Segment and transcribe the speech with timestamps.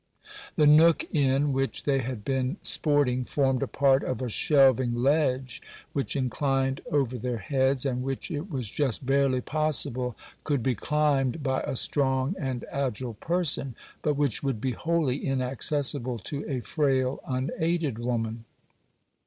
[0.55, 5.61] The nook in which they had been sporting formed a part of a shelving ledge
[5.93, 11.43] which inclined over their heads, and which it was just barely possible could be climbed
[11.43, 17.19] by a strong and agile person, but which would be wholly inaccessible to a frail,
[17.27, 18.45] unaided woman.